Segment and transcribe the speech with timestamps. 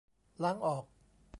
[0.43, 0.83] ล้างออก